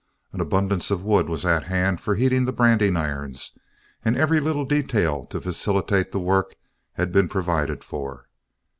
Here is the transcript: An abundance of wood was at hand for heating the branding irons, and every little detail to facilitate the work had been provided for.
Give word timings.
An 0.33 0.41
abundance 0.41 0.89
of 0.89 1.03
wood 1.03 1.29
was 1.29 1.45
at 1.45 1.65
hand 1.65 2.01
for 2.01 2.15
heating 2.15 2.45
the 2.45 2.51
branding 2.51 2.97
irons, 2.97 3.55
and 4.03 4.17
every 4.17 4.39
little 4.39 4.65
detail 4.65 5.23
to 5.25 5.39
facilitate 5.39 6.11
the 6.11 6.19
work 6.19 6.55
had 6.93 7.11
been 7.11 7.29
provided 7.29 7.83
for. 7.83 8.27